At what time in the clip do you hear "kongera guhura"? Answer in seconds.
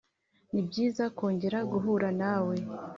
1.17-2.09